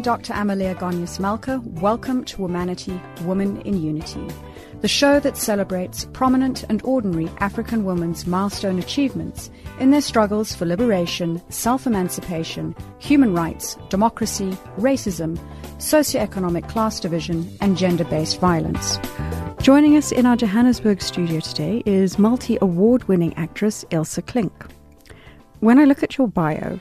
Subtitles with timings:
[0.00, 0.32] Dr.
[0.32, 1.60] Amaleya Goneos-Malka.
[1.64, 4.26] Welcome to Womanity, Woman in Unity,
[4.80, 10.64] the show that celebrates prominent and ordinary African women's milestone achievements in their struggles for
[10.64, 15.38] liberation, self emancipation, human rights, democracy, racism,
[15.76, 18.98] socioeconomic class division, and gender based violence.
[19.60, 24.52] Joining us in our Johannesburg studio today is multi award winning actress Ilse Klink.
[25.60, 26.80] When I look at your bio,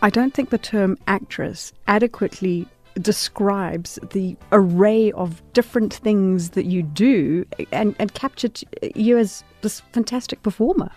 [0.00, 2.68] I don't think the term actress adequately
[3.00, 8.60] describes the array of different things that you do and, and captured
[8.94, 10.90] you as this fantastic performer.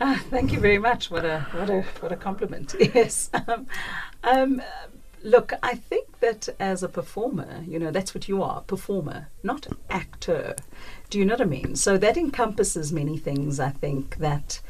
[0.00, 1.10] Ah, thank you very much.
[1.10, 2.74] What a what a what a compliment.
[2.94, 3.30] Yes.
[3.46, 3.66] Um,
[4.24, 4.62] um,
[5.22, 9.66] look, I think that as a performer, you know, that's what you are, performer, not
[9.90, 10.56] actor.
[11.08, 11.76] Do you know what I mean?
[11.76, 13.60] So that encompasses many things.
[13.60, 14.60] I think that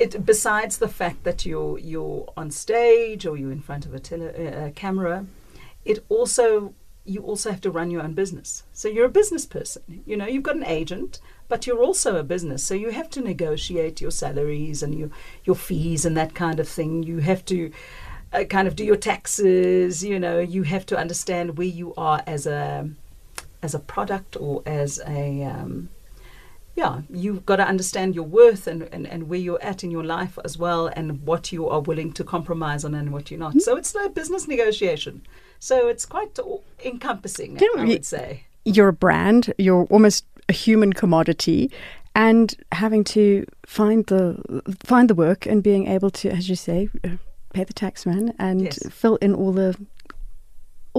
[0.00, 4.00] it besides the fact that you're you're on stage or you're in front of a
[4.00, 5.26] tele, uh, camera,
[5.84, 8.62] it also you also have to run your own business.
[8.72, 10.02] So you're a business person.
[10.06, 12.62] You know, you've got an agent, but you're also a business.
[12.62, 15.10] So you have to negotiate your salaries and your
[15.44, 17.02] your fees and that kind of thing.
[17.02, 17.70] You have to
[18.32, 20.02] uh, kind of do your taxes.
[20.02, 22.88] You know, you have to understand where you are as a
[23.62, 25.90] as a product or as a um,
[26.80, 30.02] yeah, you've got to understand your worth and, and, and where you're at in your
[30.02, 33.60] life as well and what you are willing to compromise on and what you're not.
[33.60, 35.26] So it's a business negotiation.
[35.58, 36.38] So it's quite
[36.82, 38.44] encompassing, I would say.
[38.64, 41.70] You're a brand, you're almost a human commodity
[42.14, 44.22] and having to find the
[44.84, 47.10] find the work and being able to, as you say, uh,
[47.52, 48.78] pay the taxman and yes.
[48.90, 49.76] fill in all the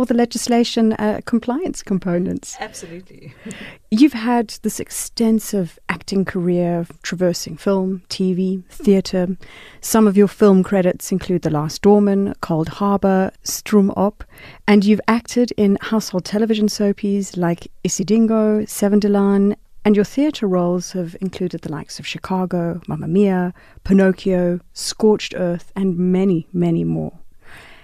[0.01, 2.57] all the legislation uh, compliance components.
[2.59, 3.35] Absolutely.
[3.91, 9.37] You've had this extensive acting career traversing film, TV, theatre.
[9.79, 14.21] Some of your film credits include The Last Doorman, Cold Harbour, Stroomop,
[14.67, 20.93] and you've acted in household television soapies like Isidingo, 7de Laan, and your theatre roles
[20.93, 27.20] have included the likes of Chicago, Mamma Mia, Pinocchio, Scorched Earth, and many, many more.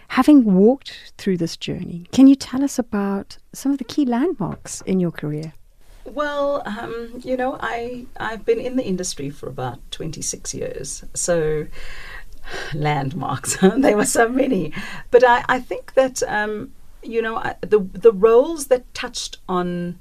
[0.10, 4.82] Having walked through this journey, can you tell us about some of the key landmarks
[4.82, 5.54] in your career?
[6.06, 11.68] Well, um, you know, I I've been in the industry for about 26 years, so
[12.74, 14.74] landmarks there were so many,
[15.12, 16.72] but I, I think that um,
[17.04, 20.00] you know I, the the roles that touched on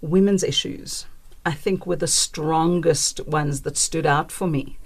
[0.00, 1.06] women's issues,
[1.46, 4.76] I think, were the strongest ones that stood out for me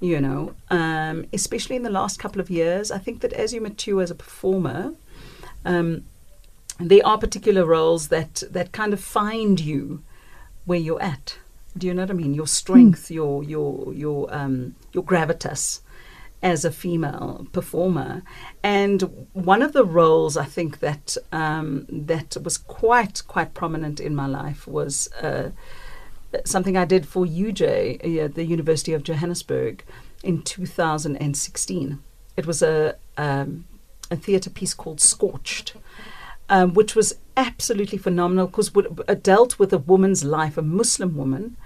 [0.00, 2.90] you know, um, especially in the last couple of years.
[2.90, 4.94] I think that as you mature as a performer,
[5.64, 6.04] um,
[6.78, 10.02] there are particular roles that, that kind of find you
[10.64, 11.38] where you're at.
[11.76, 12.34] Do you know what I mean?
[12.34, 13.14] Your strength, mm.
[13.14, 15.80] your your your um, your gravitas
[16.42, 18.22] as a female performer.
[18.62, 24.16] And one of the roles I think that um, that was quite quite prominent in
[24.16, 25.50] my life was uh,
[26.44, 29.84] something I did for UJ, uh, the University of Johannesburg,
[30.22, 31.98] in 2016.
[32.36, 33.66] It was a um,
[34.10, 35.74] a theatre piece called Scorched,
[36.48, 41.16] um, which was absolutely phenomenal because it uh, dealt with a woman's life, a Muslim
[41.16, 41.56] woman.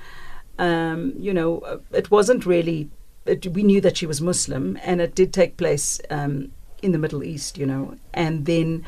[0.58, 2.90] Um, you know, uh, it wasn't really.
[3.26, 6.52] It, we knew that she was Muslim, and it did take place um,
[6.82, 7.58] in the Middle East.
[7.58, 8.84] You know, and then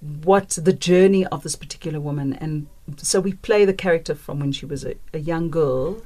[0.00, 2.66] what the journey of this particular woman and
[2.96, 6.02] so we play the character from when she was a, a young girl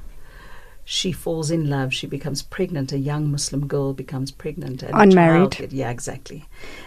[0.91, 4.81] she falls in love, she becomes pregnant, a young Muslim girl becomes pregnant.
[4.81, 5.51] And Unmarried.
[5.51, 6.45] Get, yeah, exactly.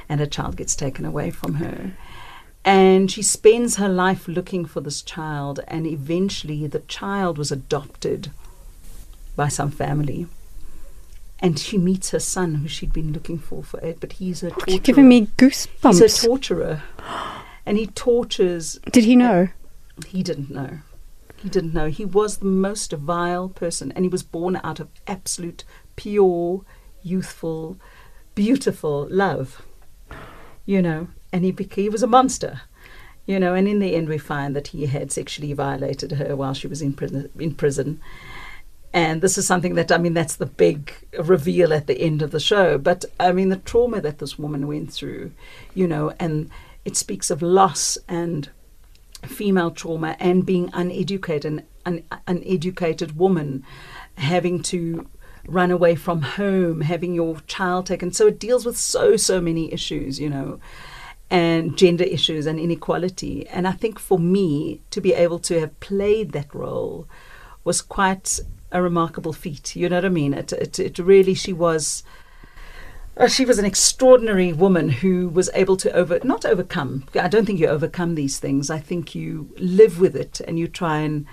[0.08, 1.92] And a child gets taken away from her.
[2.64, 8.32] And she spends her life looking for this child, and eventually the child was adopted
[9.36, 10.26] by some family.
[11.38, 14.46] And she meets her son, who she'd been looking for for it, but he's a
[14.46, 14.72] oh, torturer.
[14.74, 16.00] You're giving me goosebumps.
[16.00, 16.82] He's a torturer,
[17.64, 18.80] and he tortures.
[18.90, 19.46] Did he know?
[20.06, 20.78] He didn't know.
[21.36, 21.88] He didn't know.
[21.88, 25.64] He was the most vile person, and he was born out of absolute,
[25.96, 26.64] pure,
[27.02, 27.78] youthful,
[28.34, 29.62] beautiful love.
[30.64, 32.62] You know, and he he was a monster.
[33.26, 36.54] You know, and in the end, we find that he had sexually violated her while
[36.54, 37.28] she was in prison.
[37.38, 38.00] In prison.
[38.92, 42.30] And this is something that, I mean, that's the big reveal at the end of
[42.30, 42.76] the show.
[42.76, 45.32] But, I mean, the trauma that this woman went through,
[45.74, 46.50] you know, and
[46.84, 48.50] it speaks of loss and
[49.24, 53.64] female trauma and being uneducated, an uneducated woman,
[54.16, 55.08] having to
[55.46, 58.12] run away from home, having your child taken.
[58.12, 60.60] So it deals with so, so many issues, you know,
[61.30, 63.48] and gender issues and inequality.
[63.48, 67.08] And I think for me to be able to have played that role
[67.64, 68.38] was quite
[68.70, 69.74] a remarkable feat.
[69.76, 70.34] You know what I mean?
[70.34, 72.02] It, it, it really, she was
[73.28, 77.04] she was an extraordinary woman who was able to over not overcome.
[77.14, 78.70] I don't think you overcome these things.
[78.70, 81.26] I think you live with it and you try and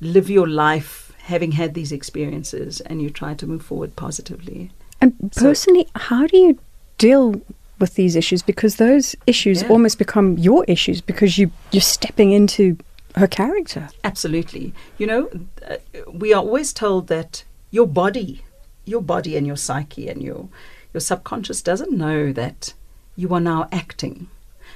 [0.00, 4.70] live your life having had these experiences and you try to move forward positively.
[5.00, 6.58] And So- personally, how do you
[6.98, 7.40] deal
[7.80, 8.42] with these issues?
[8.42, 9.68] Because those issues Yeah.
[9.68, 12.76] almost become your issues because you you're stepping into
[13.16, 13.88] her character.
[14.04, 14.72] Absolutely.
[14.98, 15.28] You know,
[15.68, 15.76] uh,
[16.12, 18.42] we are always told that your body,
[18.84, 20.48] your body and your psyche and your
[20.94, 22.72] your subconscious doesn't know that
[23.16, 24.28] you are now acting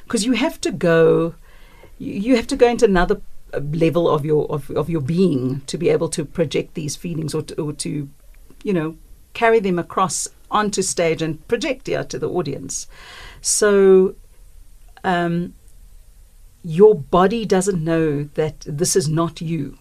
[0.05, 1.35] because you have to go
[2.01, 3.21] you, have to go into another
[3.53, 7.35] uh, level of your of, of your being to be able to project these feelings
[7.35, 8.09] or to, or to
[8.63, 8.97] you know
[9.33, 12.87] carry them across onto stage and project yeah, to the audience
[13.41, 14.15] so
[15.05, 15.55] um,
[16.65, 19.79] your body doesn't know that this is not you.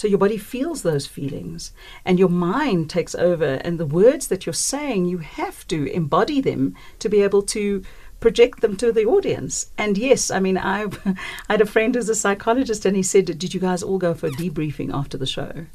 [0.00, 1.74] So your body feels those feelings
[2.06, 6.40] and your mind takes over and the words that you're saying you have to embody
[6.40, 7.82] them to be able to
[8.18, 9.70] project them to the audience.
[9.76, 13.26] And yes, I mean I I had a friend who's a psychologist and he said,
[13.26, 15.66] "Did you guys all go for a debriefing after the show?"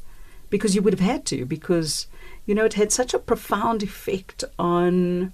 [0.50, 2.08] Because you would have had to because
[2.46, 5.32] you know it had such a profound effect on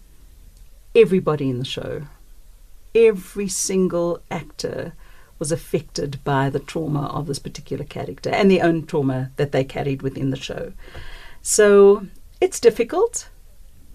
[0.94, 2.08] everybody in the show
[2.94, 4.92] every single actor
[5.42, 9.64] was affected by the trauma of this particular character and their own trauma that they
[9.64, 10.72] carried within the show.
[11.42, 12.06] So
[12.40, 13.28] it's difficult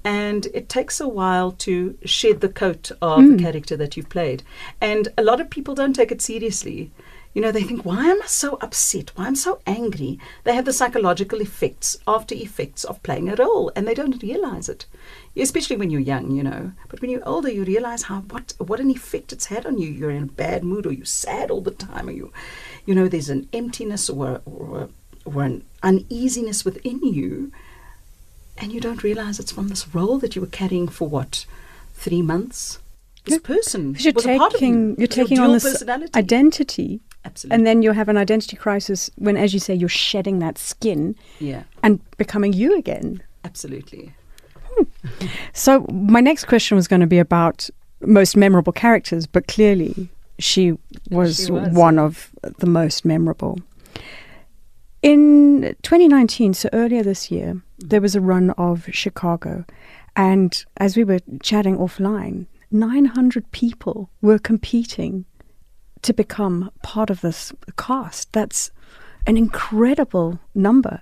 [0.04, 3.38] and it takes a while to shed the coat of the hmm.
[3.38, 4.44] character that you've played.
[4.82, 6.92] And a lot of people don't take it seriously.
[7.34, 9.12] You know, they think, why am I so upset?
[9.16, 10.20] Why am I so angry?
[10.44, 14.68] They have the psychological effects, after effects of playing a role, and they don't realize
[14.68, 14.86] it.
[15.40, 16.72] Especially when you're young, you know.
[16.90, 19.90] But when you're older, you realize how what what an effect it's had on you.
[19.90, 22.32] You're in a bad mood, or you're sad all the time, or you,
[22.86, 24.90] you know, there's an emptiness or or,
[25.26, 27.52] or an uneasiness within you,
[28.58, 31.46] and you don't realize it's from this role that you were carrying for what,
[31.94, 32.80] three months.
[33.26, 34.68] This person you're was a part of you.
[34.68, 35.84] taking you're Your taking on this
[36.16, 37.56] identity, Absolutely.
[37.56, 41.14] and then you'll have an identity crisis when, as you say, you're shedding that skin
[41.40, 43.22] yeah, and becoming you again.
[43.44, 44.14] absolutely.
[45.54, 47.70] So my next question was going to be about
[48.02, 50.10] most memorable characters, but clearly
[50.40, 50.78] she
[51.10, 52.30] was, She was, one of
[52.60, 53.60] the most memorable.
[55.02, 59.66] In 2019, so earlier this year, there was a run of Chicago,
[60.16, 65.26] and as we were chatting offline, 900 people were competing
[66.02, 68.34] to become part of this cast.
[68.34, 68.72] That's
[69.26, 71.02] an incredible number.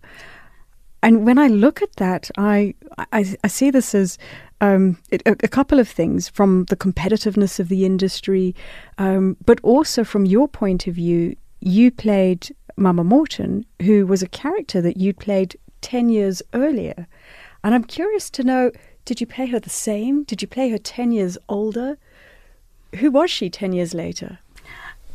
[1.05, 2.73] And when I look at that, I
[3.13, 4.17] I, I see this as
[4.59, 8.55] um, it, a, a couple of things from the competitiveness of the industry,
[8.97, 11.35] um, but also from your point of view.
[11.59, 17.05] You played Mama Morton, who was a character that you'd played ten years earlier,
[17.63, 18.71] and I'm curious to know:
[19.05, 20.23] did you play her the same?
[20.23, 21.99] Did you play her ten years older?
[22.95, 24.39] Who was she ten years later?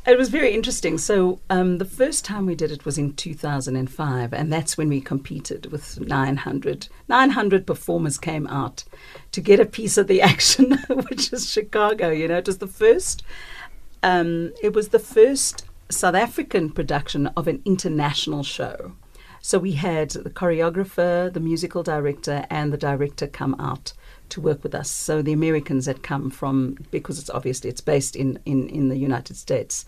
[0.07, 0.97] It was very interesting.
[0.97, 5.01] So um, the first time we did it was in 2005, and that's when we
[5.01, 6.89] competed with 900.
[7.09, 8.85] 900 performers came out
[9.33, 12.11] to get a piece of the action, which is Chicago.
[12.11, 13.23] You know, it was the first.
[14.03, 18.93] Um, it was the first South African production of an international show.
[19.43, 23.93] So we had the choreographer, the musical director, and the director come out
[24.31, 24.91] to work with us.
[24.91, 28.99] So the Americans that come from because it's obviously it's based in in, in the
[28.99, 29.85] United States.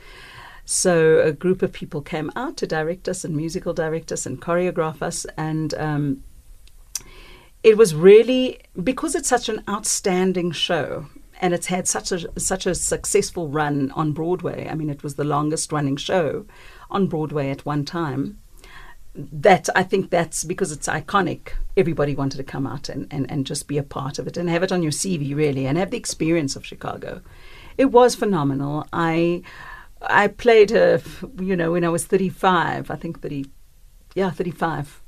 [0.65, 4.41] So a group of people came out to direct us and musical direct us and
[4.41, 6.23] choreograph us, and um,
[7.63, 11.07] it was really because it's such an outstanding show
[11.41, 14.69] and it's had such a such a successful run on Broadway.
[14.71, 16.47] I mean, it was the longest running show
[16.91, 18.39] on Broadway at one time.
[19.15, 21.53] That I think that's because it's iconic.
[21.77, 24.49] Everybody wanted to come out and, and, and just be a part of it and
[24.49, 27.21] have it on your CV really and have the experience of Chicago.
[27.77, 28.87] It was phenomenal.
[28.93, 29.43] I
[30.01, 31.01] I played her,
[31.39, 32.91] you know, when I was 35.
[32.91, 33.47] I think 30,
[34.15, 35.03] yeah, 35.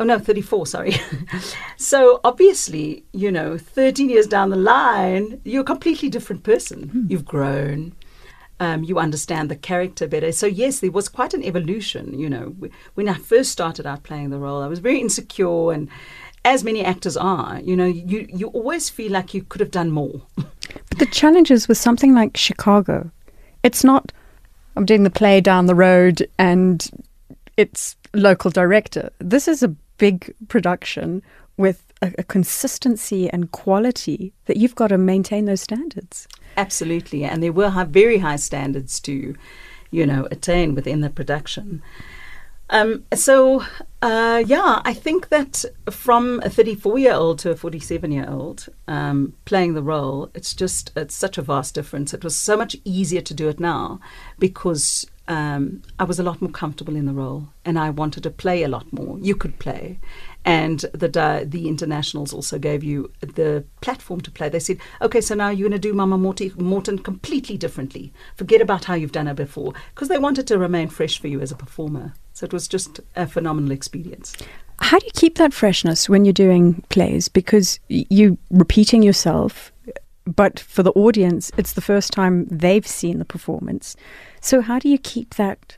[0.00, 0.94] Oh no, 34, sorry.
[1.76, 6.88] so obviously, you know, 13 years down the line, you're a completely different person.
[6.90, 7.06] Hmm.
[7.08, 7.94] You've grown.
[8.60, 10.32] Um, you understand the character better.
[10.32, 12.18] So yes, there was quite an evolution.
[12.18, 12.56] You know,
[12.94, 15.88] when I first started out playing the role, I was very insecure, and
[16.44, 19.90] as many actors are, you know, you you always feel like you could have done
[19.90, 20.22] more.
[20.36, 23.10] But the challenges with something like Chicago,
[23.62, 24.12] it's not
[24.78, 26.88] I'm doing the play down the road and
[27.56, 29.10] it's local director.
[29.18, 31.20] This is a big production
[31.56, 36.28] with a, a consistency and quality that you've got to maintain those standards.
[36.56, 39.34] Absolutely, and there were high, very high standards to,
[39.90, 41.82] you know, attain within the production.
[42.70, 43.64] Um, so
[44.00, 48.68] Uh, yeah, I think that from a 34 year old to a 47 year old
[48.86, 52.14] um, playing the role, it's just it's such a vast difference.
[52.14, 53.98] It was so much easier to do it now
[54.38, 58.30] because um, I was a lot more comfortable in the role, and I wanted to
[58.30, 59.18] play a lot more.
[59.18, 59.98] You could play,
[60.48, 61.08] and the
[61.46, 64.48] the internationals also gave you the platform to play.
[64.48, 68.12] They said, "Okay, so now you're going to do Mama Morton completely differently.
[68.34, 71.40] Forget about how you've done it before," because they wanted to remain fresh for you
[71.40, 72.14] as a performer.
[72.32, 74.32] So it was just a phenomenal experience.
[74.80, 77.28] How do you keep that freshness when you're doing plays?
[77.28, 79.72] Because you're repeating yourself,
[80.24, 83.96] but for the audience, it's the first time they've seen the performance.
[84.40, 85.76] So how do you keep that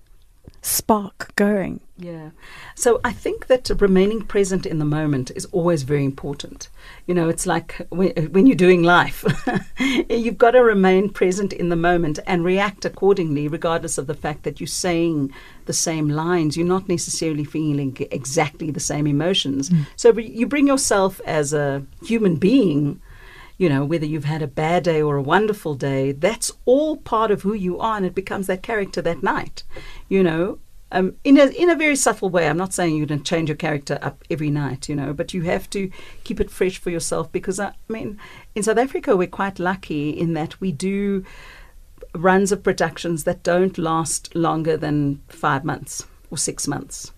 [0.62, 1.80] spark going?
[1.96, 2.30] Yeah.
[2.74, 6.68] So I think that remaining present in the moment is always very important.
[7.06, 9.24] You know, it's like when, when you're doing life,
[10.08, 14.44] you've got to remain present in the moment and react accordingly, regardless of the fact
[14.44, 15.32] that you're saying
[15.66, 16.56] the same lines.
[16.56, 19.70] You're not necessarily feeling exactly the same emotions.
[19.70, 19.86] Mm.
[19.96, 23.00] So you bring yourself as a human being
[23.60, 27.30] you know, whether you've had a bad day or a wonderful day, that's all part
[27.30, 29.64] of who you are, and it becomes that character that night,
[30.08, 30.58] you know.
[30.92, 32.48] Um, in a in a very subtle way.
[32.48, 35.42] I'm not saying you can change your character up every night, you know, but you
[35.42, 35.90] have to
[36.24, 38.18] keep it fresh for yourself because uh, I mean,
[38.54, 41.22] in South Africa we're quite lucky in that we do
[42.14, 47.12] runs of productions that don't last longer than five months or six months.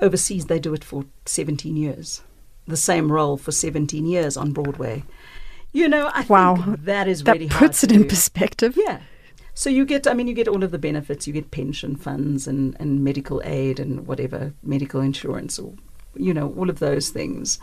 [0.00, 2.22] Overseas they do it for 17 years,
[2.68, 5.02] the same role for 17 years on Broadway.
[5.76, 6.56] You know, I wow.
[6.56, 8.08] think that is that really puts it in do.
[8.08, 8.78] perspective.
[8.78, 9.00] Yeah.
[9.52, 11.26] So you get, I mean, you get all of the benefits.
[11.26, 15.74] You get pension funds and, and medical aid and whatever, medical insurance or,
[16.14, 17.58] you know, all of those things.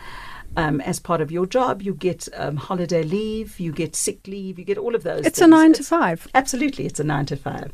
[0.56, 4.60] Um, as part of your job, you get um, holiday leave, you get sick leave,
[4.60, 5.26] you get all of those.
[5.26, 5.48] It's things.
[5.48, 6.28] a nine to five.
[6.36, 7.74] Absolutely, it's a nine to five.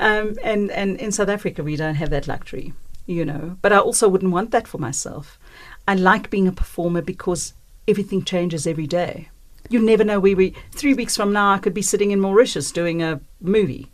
[0.00, 2.72] Um, and and in South Africa, we don't have that luxury,
[3.04, 3.58] you know.
[3.60, 5.38] But I also wouldn't want that for myself.
[5.86, 7.52] I like being a performer because
[7.86, 9.28] everything changes every day
[9.68, 12.70] you never know where we three weeks from now I could be sitting in Mauritius
[12.72, 13.90] doing a movie.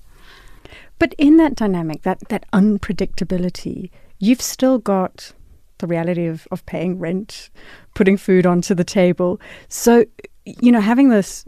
[0.99, 5.33] But in that dynamic, that that unpredictability, you've still got
[5.79, 7.51] the reality of, of paying rent,
[7.95, 9.41] putting food onto the table.
[9.69, 10.05] So,
[10.45, 11.45] you know, having this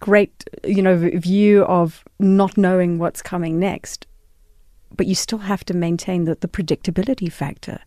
[0.00, 4.06] great, you know, view of not knowing what's coming next,
[4.96, 7.80] but you still have to maintain the, the predictability factor.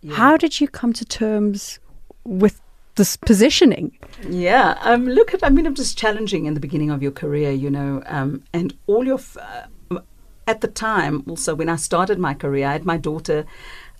[0.00, 0.14] Yeah.
[0.16, 1.78] How did you come to terms
[2.24, 2.60] with
[2.96, 3.96] this positioning.
[4.28, 5.44] Yeah, um, look at.
[5.44, 8.76] I mean, I'm just challenging in the beginning of your career, you know, um, and
[8.86, 9.18] all your.
[9.18, 10.00] F- uh,
[10.46, 13.46] at the time, also when I started my career, I had my daughter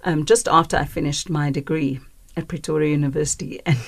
[0.04, 2.00] um, just after I finished my degree
[2.36, 3.78] at Pretoria University, and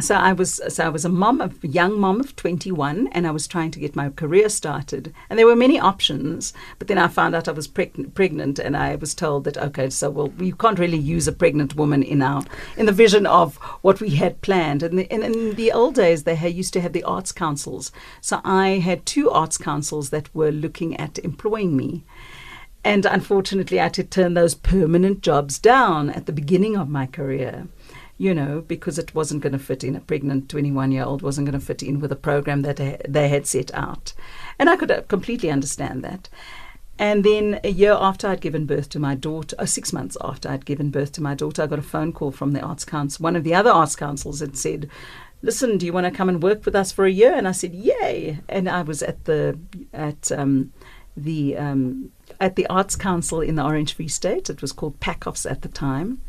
[0.00, 3.30] so I was so I was a mom, a young mom of 21, and I
[3.30, 5.12] was trying to get my career started.
[5.28, 8.76] And there were many options, but then I found out I was preg- pregnant, and
[8.76, 12.22] I was told that okay, so well, you can't really use a pregnant woman in
[12.22, 12.42] our
[12.76, 14.82] in the vision of what we had planned.
[14.82, 17.92] And, the, and in the old days, they had, used to have the arts councils,
[18.20, 22.04] so I had two arts councils that were looking at employing me.
[22.84, 27.06] And unfortunately, I had to turn those permanent jobs down at the beginning of my
[27.06, 27.68] career,
[28.16, 29.96] you know, because it wasn't going to fit in.
[29.96, 32.76] A pregnant 21 year old wasn't going to fit in with a program that
[33.08, 34.12] they had set out.
[34.58, 36.28] And I could uh, completely understand that.
[37.00, 40.48] And then a year after I'd given birth to my daughter, uh, six months after
[40.48, 43.22] I'd given birth to my daughter, I got a phone call from the Arts Council.
[43.22, 44.90] One of the other Arts Councils had said,
[45.40, 47.34] listen, do you want to come and work with us for a year?
[47.34, 48.40] And I said, yay.
[48.48, 49.56] And I was at the,
[49.92, 50.72] at, um,
[51.16, 54.48] the um, at the Arts Council in the Orange Free State.
[54.50, 56.20] It was called PACOFS at the time.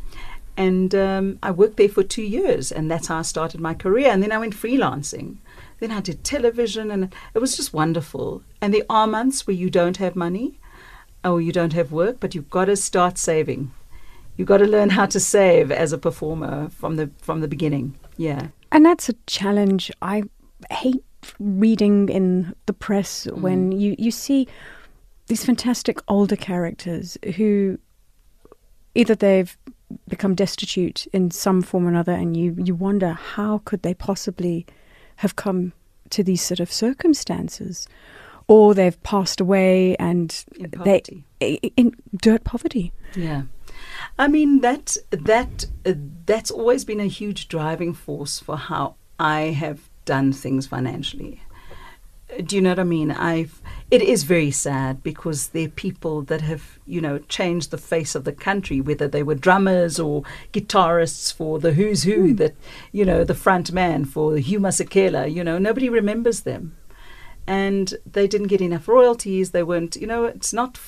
[0.56, 4.10] And um, I worked there for two years, and that's how I started my career.
[4.10, 5.38] And then I went freelancing.
[5.78, 8.42] Then I did television, and it was just wonderful.
[8.60, 10.58] And there are months where you don't have money
[11.24, 13.72] or you don't have work, but you've got to start saving.
[14.36, 17.98] You've got to learn how to save as a performer from the from the beginning.
[18.16, 18.48] Yeah.
[18.72, 19.90] And that's a challenge.
[20.00, 20.22] I
[20.70, 21.04] hate
[21.38, 23.40] reading in the press mm.
[23.40, 24.48] when you, you see
[25.30, 27.78] these fantastic older characters who
[28.96, 29.56] either they've
[30.08, 34.66] become destitute in some form or another, and you, you wonder how could they possibly
[35.16, 35.72] have come
[36.10, 37.86] to these sort of circumstances,
[38.48, 41.24] or they've passed away and in poverty.
[41.38, 42.92] they in dirt poverty.
[43.14, 43.42] Yeah.
[44.18, 45.94] I mean that that uh,
[46.26, 51.40] that's always been a huge driving force for how I have done things financially
[52.44, 53.10] do you know what I mean?
[53.10, 53.60] I've
[53.90, 58.14] it is very sad because there are people that have, you know, changed the face
[58.14, 60.22] of the country, whether they were drummers or
[60.52, 62.36] guitarists for the Who's Who, mm.
[62.38, 62.54] that
[62.92, 66.76] you know, the front man for Hugh Masekela, you know, nobody remembers them.
[67.46, 70.78] And they didn't get enough royalties, they weren't you know, it's not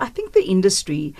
[0.00, 1.14] I think the industry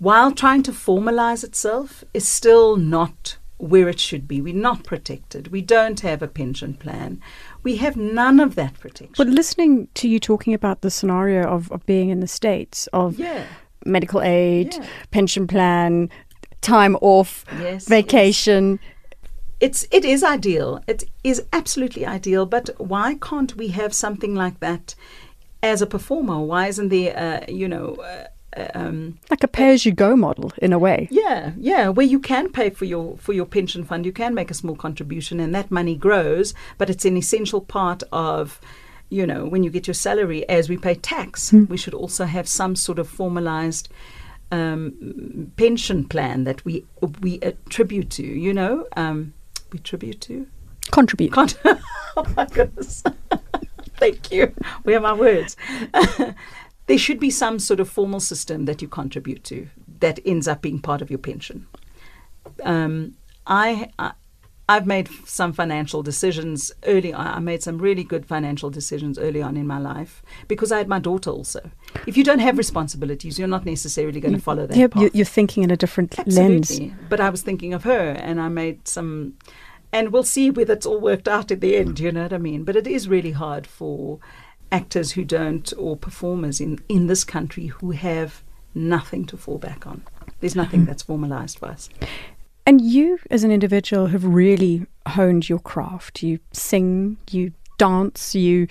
[0.00, 4.40] while trying to formalize itself, is still not where it should be.
[4.40, 5.48] We're not protected.
[5.48, 7.20] We don't have a pension plan.
[7.62, 9.14] We have none of that protection.
[9.16, 13.18] But listening to you talking about the scenario of, of being in the States, of
[13.18, 13.44] yeah.
[13.84, 14.86] medical aid, Yeah.
[15.10, 16.08] pension plan,
[16.62, 18.80] time off, Yes, vacation.
[19.60, 20.82] it's it is ideal.
[20.86, 22.46] It is absolutely ideal.
[22.46, 24.94] But why can't we have something like that
[25.62, 26.38] as a performer?
[26.40, 28.24] Why isn't there, uh, you know, uh,
[28.74, 31.08] um, Like a pay as you go model in a way.
[31.10, 34.50] yeah, yeah, where you can pay for your for your pension fund, you can make
[34.50, 36.54] a small contribution, and that money grows.
[36.78, 38.60] But it's an essential part of.
[39.12, 42.46] You know, when you get your salary, as we pay tax, we should also have
[42.46, 43.88] some sort of formalized
[44.52, 46.84] um, pension plan that we
[47.20, 48.22] we attribute to.
[48.22, 49.32] You know, um,
[49.72, 50.46] we tribute to.
[50.92, 51.34] Contribute.
[52.16, 53.04] Oh my goodness.
[53.98, 54.52] Thank you.
[54.82, 55.56] Where are my words?
[56.90, 59.58] there should be some sort of formal system that you contribute to
[60.00, 61.66] that ends up being part of your pension.
[62.64, 63.14] Um,
[63.46, 64.12] I, I
[64.68, 67.26] I've made some financial decisions early on.
[67.26, 70.88] I made some really good financial decisions early on in my life because I had
[70.88, 71.60] my daughter also.
[72.06, 75.02] If you don't have responsibilities, you're not necessarily going to follow that Yeah, path.
[75.02, 76.70] you- you're thinking in a different lens.
[76.70, 76.94] Absolutely.
[77.08, 79.34] But I was thinking of her and I made some
[79.92, 82.38] and we'll see whether it's all worked out in the end, you know what I
[82.38, 82.62] mean?
[82.62, 84.20] But it is really hard for
[84.72, 88.42] actors who don't or performers in, in this country who have
[88.74, 90.02] nothing to fall back on.
[90.40, 91.88] There's nothing that's formalized for us.
[92.66, 96.22] And you, as an individual, have really honed your craft.
[96.22, 98.68] You sing, you dance, you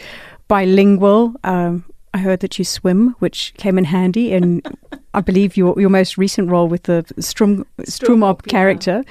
[0.48, 1.36] bilingual.
[1.44, 4.62] Um, I heard that you swim, which came in handy in,
[5.14, 8.52] I believe, your your most recent role with the Strum Stroomop yeah.
[8.52, 9.04] character,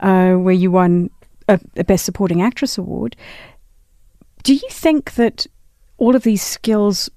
[0.00, 1.10] uh, where you won
[1.48, 3.16] a, a Best Supporting Actress award.
[4.42, 5.46] Do you think that
[5.98, 7.10] all of these skills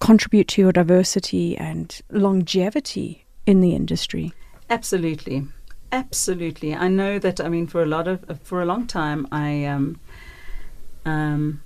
[0.00, 4.32] contribute to your diversity and longevity in the industry?
[4.70, 5.46] Absolutely,
[5.92, 6.74] absolutely.
[6.74, 7.40] I know that.
[7.40, 9.98] I mean, for a lot of for a long time, I um,
[11.04, 11.62] um,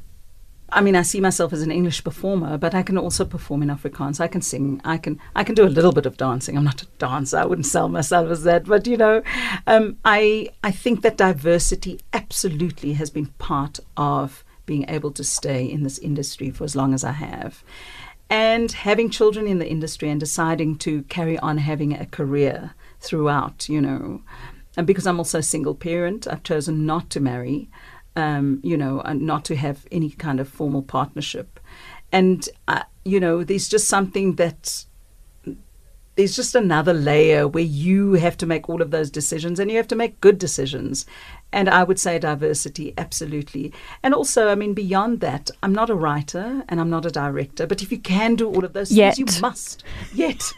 [0.70, 3.68] I mean, I see myself as an English performer, but I can also perform in
[3.68, 4.20] Afrikaans.
[4.20, 4.80] I can sing.
[4.84, 6.56] I can I can do a little bit of dancing.
[6.56, 7.38] I'm not a dancer.
[7.38, 8.64] I wouldn't sell myself as that.
[8.64, 9.22] But you know,
[9.66, 15.64] um, I I think that diversity absolutely has been part of being able to stay
[15.64, 17.64] in this industry for as long as I have.
[18.30, 23.68] And having children in the industry and deciding to carry on having a career throughout,
[23.68, 24.22] you know.
[24.76, 27.68] And because I'm also a single parent, I've chosen not to marry,
[28.16, 31.60] um, you know, and not to have any kind of formal partnership.
[32.10, 34.84] And, uh, you know, there's just something that
[36.14, 39.76] there's just another layer where you have to make all of those decisions and you
[39.78, 41.06] have to make good decisions.
[41.52, 43.72] And I would say diversity, absolutely.
[44.02, 47.66] And also, I mean, beyond that, I'm not a writer and I'm not a director,
[47.66, 49.16] but if you can do all of those Yet.
[49.16, 49.84] things, you must.
[50.14, 50.52] Yet.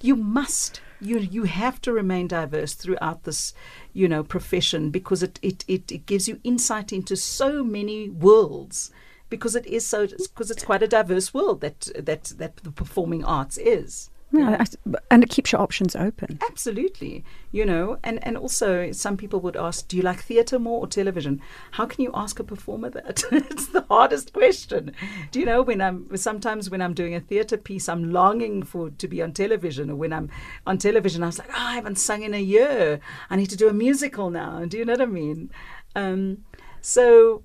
[0.00, 0.80] You must.
[1.00, 3.52] You, you have to remain diverse throughout this,
[3.92, 8.90] you know, profession because it, it, it, it gives you insight into so many worlds
[9.28, 13.24] because it is so because it's quite a diverse world that that that the performing
[13.24, 14.10] arts is.
[14.36, 14.64] Yeah,
[15.10, 16.38] and it keeps your options open.
[16.48, 20.80] Absolutely, you know, and and also some people would ask, do you like theatre more
[20.80, 21.40] or television?
[21.72, 23.22] How can you ask a performer that?
[23.32, 24.92] it's the hardest question.
[25.30, 28.90] Do you know when I'm sometimes when I'm doing a theatre piece, I'm longing for
[28.90, 30.30] to be on television, or when I'm
[30.66, 33.00] on television, I was like, oh, I haven't sung in a year.
[33.30, 34.64] I need to do a musical now.
[34.64, 35.50] Do you know what I mean?
[35.94, 36.44] Um,
[36.80, 37.44] so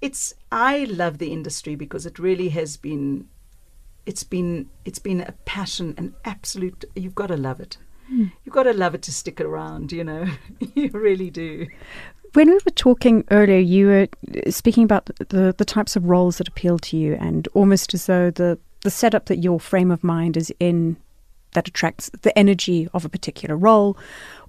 [0.00, 3.28] it's I love the industry because it really has been
[4.06, 7.76] it's been it's been a passion an absolute you've got to love it.
[8.44, 10.26] You've got to love it to stick around you know.
[10.74, 11.66] You really do.
[12.34, 14.08] When we were talking earlier, you were
[14.46, 17.92] uh, speaking about the, the, the types of roles that appeal to you, and almost
[17.92, 20.96] as though the, the setup that your frame of mind is in
[21.52, 23.96] that attracts the energy of a particular role,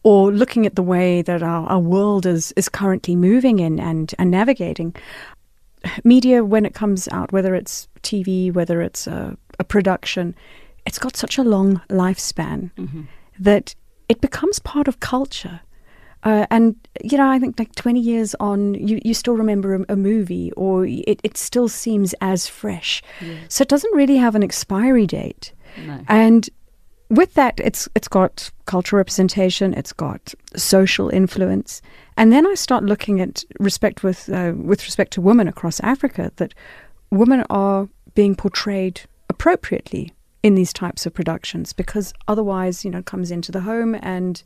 [0.03, 4.13] or looking at the way that our, our world is, is currently moving in and,
[4.19, 4.95] and navigating.
[6.03, 10.35] Media, when it comes out, whether it's TV, whether it's a, a production,
[10.85, 12.71] it's got such a long lifespan
[13.39, 13.75] that
[14.09, 15.61] it becomes part of culture.
[16.23, 19.85] Uh, and you know, I think like twenty years on, you, you still remember a,
[19.89, 23.01] a movie, or it, it still seems as fresh.
[23.47, 25.53] So it doesn't really have an expiry date.
[25.77, 26.47] no And
[27.09, 31.81] with that, it's it's got cultural representation, it's got social influence,
[32.21, 36.31] and then I start looking at respect with uh, with respect to women across Africa
[36.36, 36.53] that
[37.10, 43.05] women are being portrayed appropriately in these types of productions because otherwise, you know, it
[43.05, 44.43] comes into the home and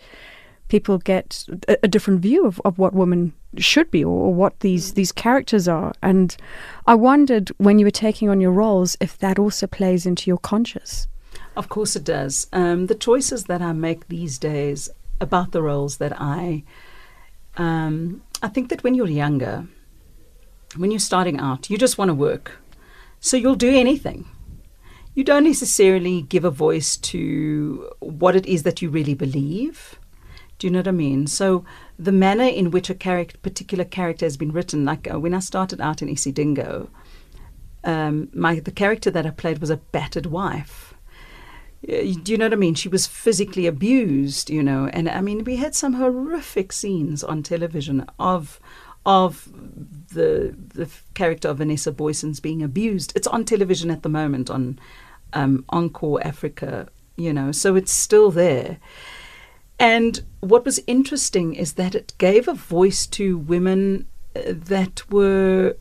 [0.69, 4.57] people get a, a different view of, of what women should be or, or what
[4.61, 5.91] these these characters are.
[6.01, 6.37] And
[6.87, 10.37] I wondered when you were taking on your roles if that also plays into your
[10.37, 11.09] conscious.
[11.57, 12.47] Of course, it does.
[12.53, 16.63] Um, the choices that I make these days about the roles that I,
[17.57, 19.67] um, I think that when you're younger,
[20.75, 22.59] when you're starting out, you just want to work,
[23.19, 24.27] so you'll do anything.
[25.13, 29.97] You don't necessarily give a voice to what it is that you really believe.
[30.57, 31.27] Do you know what I mean?
[31.27, 31.65] So
[31.97, 35.39] the manner in which a character, particular character has been written, like uh, when I
[35.39, 36.89] started out in Isidingo,
[37.85, 40.94] um, my the character that I played was a battered wife.
[41.85, 42.75] Do you know what I mean?
[42.75, 47.43] She was physically abused, you know, and I mean we had some horrific scenes on
[47.43, 48.59] television of
[49.05, 49.51] of
[50.13, 53.13] the the character of Vanessa Boysons being abused.
[53.15, 54.79] It's on television at the moment on
[55.33, 58.79] um, Encore Africa, you know, so it's still there.
[59.77, 65.75] And what was interesting is that it gave a voice to women uh, that were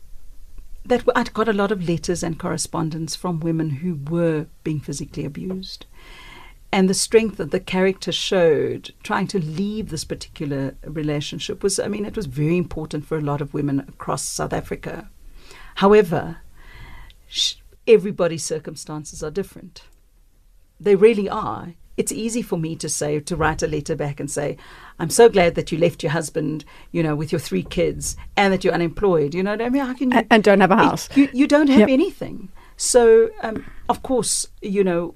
[0.85, 5.25] that I'd got a lot of letters and correspondence from women who were being physically
[5.25, 5.87] abused.
[6.71, 11.87] And the strength that the character showed trying to leave this particular relationship was, I
[11.87, 15.09] mean, it was very important for a lot of women across South Africa.
[15.75, 16.37] However,
[17.27, 17.55] sh-
[17.87, 19.83] everybody's circumstances are different.
[20.79, 21.73] They really are.
[21.95, 24.57] It's easy for me to say, to write a letter back and say,
[24.99, 28.51] I'm so glad that you left your husband, you know, with your three kids and
[28.51, 29.33] that you're unemployed.
[29.33, 29.85] You know what I mean?
[29.85, 31.07] How can you, And, and don't have a house.
[31.15, 31.89] you, you don't have Yep.
[31.89, 32.49] anything.
[32.75, 35.15] So, um, of course, you know,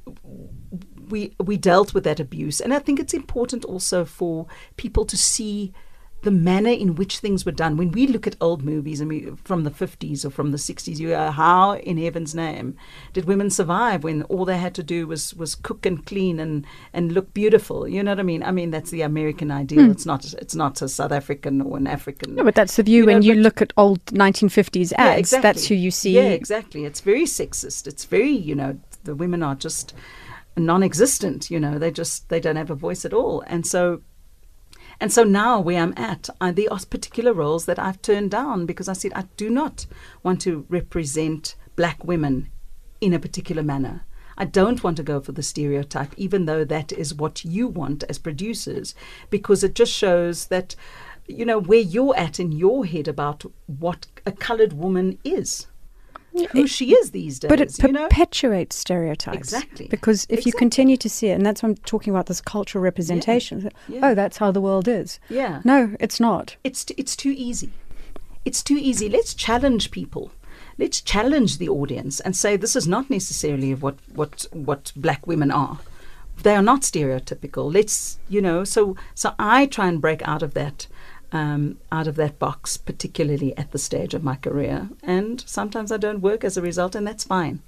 [1.10, 5.18] we we dealt with that abuse, and I think it's important also for people to
[5.18, 5.74] see
[6.22, 7.78] the manner in which things were done.
[7.78, 11.00] When we look at old movies and we from the fifties or from the sixties,
[11.00, 12.76] you go, how in heaven's name
[13.14, 16.66] did women survive when all they had to do was was cook and clean and
[16.94, 17.88] and look beautiful?
[17.88, 18.44] You know what I mean?
[18.44, 19.86] I mean that's the American ideal.
[19.86, 19.92] Hmm.
[19.92, 22.36] It's not it's not a South African or an African.
[22.36, 25.20] No, but that's the view You know, when you look at old 1950s Yeah, ads.
[25.20, 25.48] exactly.
[25.48, 26.16] That's who you see.
[26.18, 26.84] Yeah, exactly.
[26.84, 27.88] It's very sexist.
[27.88, 29.94] It's very, you know, the women are just
[30.60, 31.50] non-existent.
[31.50, 33.42] You know, they just they don't have a voice at all.
[33.48, 34.02] And so,
[35.00, 36.54] and so now where I'm at, are
[36.90, 39.86] particular roles that I've turned down because I said I do not
[40.24, 42.50] want to represent black women
[43.02, 44.06] in a particular manner.
[44.38, 48.06] I don't want to go for the stereotype, even though that is what you want
[48.08, 48.96] as producers,
[49.30, 50.76] because it just shows that,
[51.28, 55.68] you know, where you're at in your head about what a coloured woman is,
[56.52, 57.50] who she is these days.
[57.50, 58.08] But it you know?
[58.08, 59.38] perpetuates stereotypes.
[59.38, 59.88] Exactly.
[59.88, 62.84] Because if you continue to see it, and that's what I'm talking about this cultural
[62.84, 63.72] representation.
[63.88, 64.00] Yeah.
[64.04, 65.20] Oh, that's how the world is.
[65.30, 65.62] yeah.
[65.64, 66.56] No, it's not.
[66.64, 67.72] it's t- it's too easy.
[68.46, 69.10] It's too easy.
[69.10, 70.32] Let's challenge people.
[70.78, 75.52] Let's challenge the audience and say this is not necessarily what what what black women
[75.52, 75.80] are.
[76.42, 77.74] They are not stereotypical.
[77.74, 78.64] Let's you know.
[78.64, 80.88] So so I try and break out of that.
[81.32, 85.98] Um, out of that box, particularly at the stage of my career, and sometimes I
[85.98, 87.62] don't work as a result, and that's fine,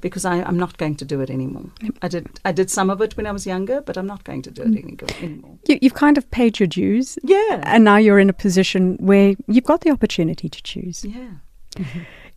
[0.00, 1.70] because I, I'm not going to do it anymore.
[2.02, 4.42] I did I did some of it when I was younger, but I'm not going
[4.42, 5.58] to do it any- anymore.
[5.68, 7.18] You, you've kind of paid your dues.
[7.22, 11.04] Yeah, And now you're in a position where you've got the opportunity to choose.
[11.04, 11.34] yeah.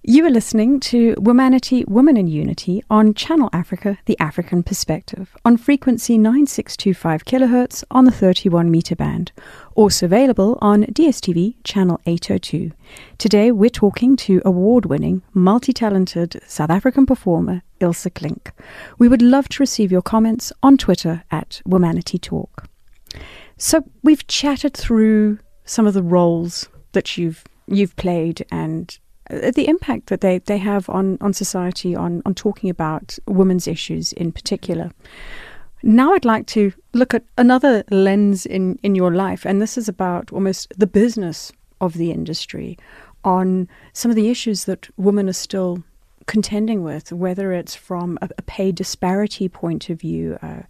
[0.04, 5.58] You are listening to Womanity, Woman in Unity on Channel Africa, the African Perspective, on
[5.58, 9.32] frequency 9625 kilohertz on the 31 meter band,
[9.76, 12.72] also available on DSTV channel 802.
[13.20, 18.52] Today we're talking to award winning, multi talented South African performer Ilse Klink.
[18.98, 22.68] We would love to receive your comments on Twitter at Womanity Talk.
[23.56, 28.98] So we've chatted through some of the roles that you've you've played and
[29.32, 34.13] the impact that they, they have on, on society on, on talking about women's issues
[34.13, 34.91] in particular.
[35.84, 39.89] Now I'd like to look at another lens in, in your life, and this is
[39.89, 42.78] about almost the business of the industry
[43.24, 45.84] on some of the issues that women are still
[46.28, 50.62] contending with, whether it's from a, a pay disparity point of view, uh,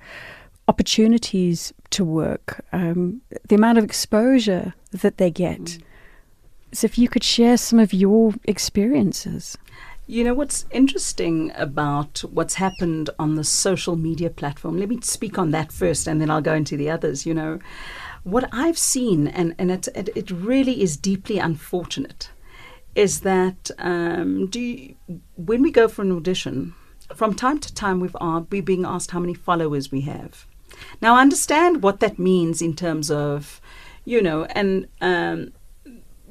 [0.68, 5.78] opportunities to work, um, the amount of exposure that they get.
[6.74, 9.58] So, if you could share some of your experiences.
[10.08, 14.78] You know what's interesting about what's happened on the social media platform?
[14.78, 17.26] Let me speak on that first and then I'll go into the others.
[17.26, 17.60] You know,
[18.24, 22.30] what I've seen, and, and it, it, it really is deeply unfortunate,
[22.94, 24.96] is that um, do you,
[25.36, 26.74] when we go for an audition,
[27.16, 30.46] from time to time we've are, we're being asked how many followers we have.
[31.02, 33.62] Now, I understand what that means in terms of,
[34.06, 35.52] you know, and um,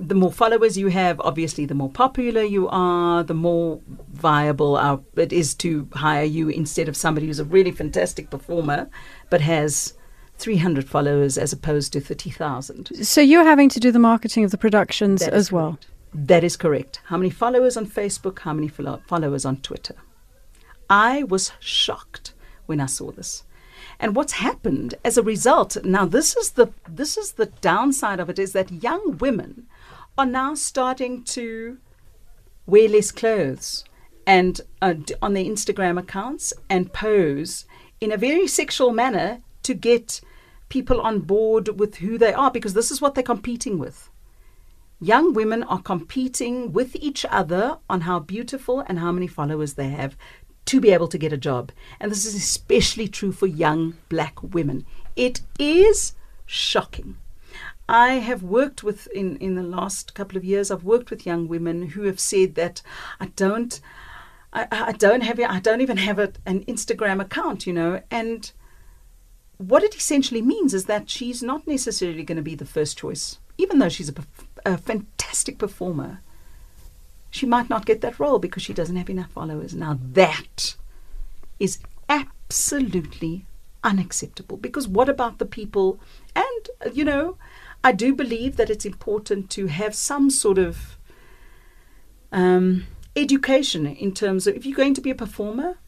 [0.01, 3.81] the more followers you have, obviously, the more popular you are, the more
[4.13, 8.89] viable our, it is to hire you instead of somebody who's a really fantastic performer
[9.29, 9.95] but has
[10.39, 13.05] 300 followers as opposed to 30,000.
[13.05, 15.79] So, you're having to do the marketing of the productions That as well.
[16.15, 17.01] That is correct.
[17.05, 18.41] How many followers on Facebook?
[18.41, 19.97] How many follow- followers on Twitter?
[20.89, 22.33] I was shocked
[22.65, 23.45] when I saw this.
[24.01, 28.31] And what's happened as a result, now this is the this is the downside of
[28.31, 29.67] it is that young women
[30.20, 31.78] are now starting to
[32.66, 33.85] wear less clothes
[34.26, 37.64] and uh, on their Instagram accounts and pose
[38.02, 40.20] in a very sexual manner to get
[40.68, 44.11] people on board with who they are because this is what they're competing with.
[45.00, 49.88] Young women are competing with each other on how beautiful and how many followers they
[49.88, 50.18] have
[50.66, 51.72] to be able to get a job.
[51.98, 54.85] And this is especially true for young black women.
[55.16, 56.12] It is
[56.44, 57.16] shocking.
[57.90, 61.48] I have worked with in, in the last couple of years, I've worked with young
[61.48, 62.83] women who have said that
[63.18, 63.81] I don't
[64.53, 68.53] I, I don't have I don't even have a, an Instagram account, you know, and
[69.59, 73.38] what it essentially means is that she's not necessarily going to be the first choice,
[73.59, 74.14] even though she's a,
[74.64, 76.20] a fantastic performer.
[77.31, 79.74] She might not get that role because she doesn't have enough followers.
[79.74, 80.76] Now that
[81.59, 83.46] is absolutely
[83.83, 84.57] unacceptable.
[84.57, 85.98] Because what about the people?
[86.37, 87.37] And you know,
[87.83, 90.99] I do believe that it's important to have some sort of
[92.31, 95.79] um, education in terms of if you're going to be a performer,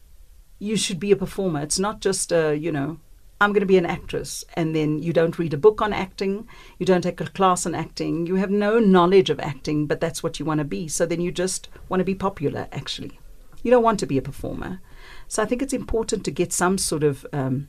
[0.59, 1.61] you should be a performer.
[1.61, 2.99] It's not just a, you know,
[3.41, 6.47] I'm going to be an actress, and then you don't read a book on acting,
[6.79, 10.23] you don't take a class on acting, you have no knowledge of acting, but that's
[10.23, 10.87] what you want to be.
[10.87, 13.19] So then you just want to be popular, actually.
[13.65, 14.81] You don't want to be a performer.
[15.27, 17.69] So I think it's important to get some sort of, um,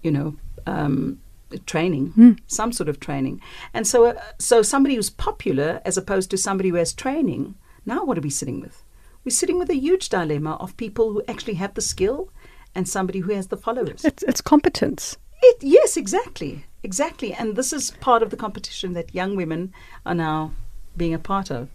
[0.00, 1.20] you know, um,
[1.66, 2.38] training, mm.
[2.46, 3.40] some sort of training.
[3.72, 7.54] And so, uh, so somebody who's popular as opposed to somebody who has training
[7.86, 8.82] now, what are we sitting with?
[9.24, 12.30] We're sitting with a huge dilemma of people who actually have the skill
[12.74, 14.04] and somebody who has the followers.
[14.04, 15.16] It's, it's competence.
[15.42, 16.66] It, yes, exactly.
[16.82, 17.32] Exactly.
[17.32, 19.72] And this is part of the competition that young women
[20.04, 20.52] are now
[20.96, 21.68] being a part of.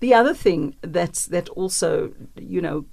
[0.00, 2.86] The other thing that's that also, you know,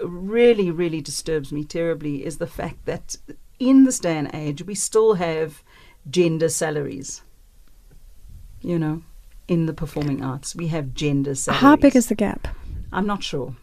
[0.00, 3.16] really, really disturbs me terribly is the fact that
[3.58, 5.62] in this day and age we still have
[6.08, 7.22] gender salaries.
[8.60, 9.02] You know,
[9.48, 10.54] in the performing arts.
[10.54, 11.60] We have gender salaries.
[11.60, 12.48] How big is the gap?
[12.92, 13.54] I'm not sure.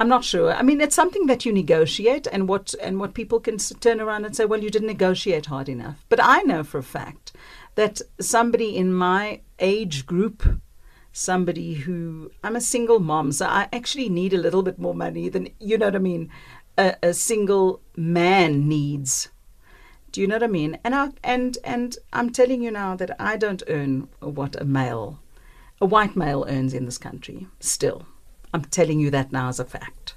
[0.00, 0.52] I'm not sure.
[0.52, 4.24] I mean, it's something that you negotiate, and what and what people can turn around
[4.24, 7.32] and say, "Well, you didn't negotiate hard enough." But I know for a fact
[7.74, 10.60] that somebody in my age group,
[11.12, 15.28] somebody who I'm a single mom, so I actually need a little bit more money
[15.28, 16.30] than you know what I mean.
[16.76, 19.30] A, a single man needs
[20.12, 20.78] do you know what I mean?
[20.84, 25.20] And I and and I'm telling you now that I don't earn what a male,
[25.80, 27.46] a white male earns in this country.
[27.60, 28.06] Still,
[28.52, 30.14] I'm telling you that now as a fact.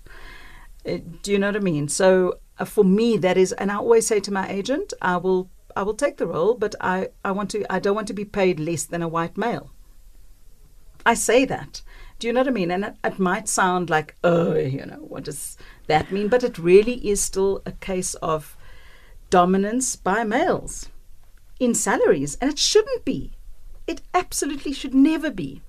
[0.86, 1.88] Uh, do you know what I mean?
[1.88, 5.50] So uh, for me, that is, and I always say to my agent, I will
[5.76, 8.26] I will take the role, but I I want to I don't want to be
[8.26, 9.72] paid less than a white male.
[11.06, 11.82] I say that.
[12.20, 12.70] Do you know what I mean?
[12.70, 16.28] And it, it might sound like, oh, you know, what does that mean?
[16.28, 18.56] But it really is still a case of
[19.32, 20.90] dominance by males
[21.60, 23.32] in salaries, and it shouldn't be.
[23.88, 25.62] It absolutely should never be.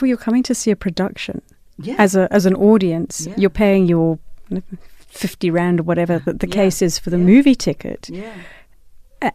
[0.00, 1.42] Well, you're coming to see a production
[1.78, 1.96] yeah.
[1.98, 3.26] as a as an audience.
[3.26, 3.34] Yeah.
[3.36, 4.18] You're paying your
[4.98, 6.54] fifty rand or whatever the, the yeah.
[6.54, 8.08] case is for the movie ticket.
[8.08, 8.32] Yeah.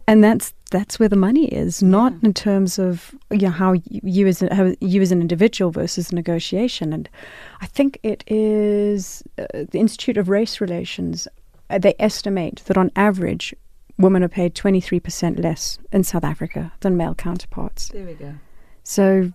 [0.06, 4.26] And that's that's where the money is, not in terms of you know, how you
[4.26, 6.92] as a, how you as an individual versus negotiation.
[6.92, 7.08] And
[7.62, 11.26] I think it is uh, the Institute of Race Relations
[11.70, 13.54] uh, they estimate that on average,
[13.98, 17.88] women are paid 23% less in South Africa than male counterparts.
[17.88, 18.34] There we go.
[18.84, 19.32] So,